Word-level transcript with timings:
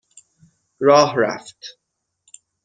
راه 0.79 1.13
رفت 1.17 1.63